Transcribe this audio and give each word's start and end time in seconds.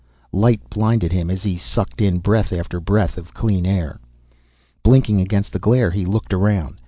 Light 0.33 0.67
blinded 0.67 1.11
him 1.13 1.29
as 1.29 1.43
he 1.43 1.55
sucked 1.55 2.01
in 2.01 2.17
breath 2.17 2.51
after 2.51 2.79
breath 2.79 3.19
of 3.19 3.35
clean 3.35 3.67
air. 3.67 3.99
Blinking 4.81 5.21
against 5.21 5.53
the 5.53 5.59
glare, 5.59 5.91
he 5.91 6.05
looked 6.05 6.33
around. 6.33 6.79